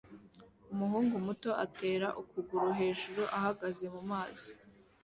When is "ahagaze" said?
3.37-3.83